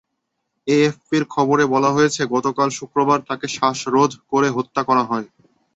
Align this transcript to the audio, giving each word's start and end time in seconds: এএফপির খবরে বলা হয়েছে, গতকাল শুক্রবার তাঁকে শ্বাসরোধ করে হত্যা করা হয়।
এএফপির 0.67 1.23
খবরে 1.33 1.63
বলা 1.73 1.89
হয়েছে, 1.91 2.21
গতকাল 2.35 2.69
শুক্রবার 2.79 3.19
তাঁকে 3.27 3.47
শ্বাসরোধ 3.55 4.11
করে 4.31 4.47
হত্যা 4.57 4.81
করা 4.89 5.03
হয়। 5.03 5.27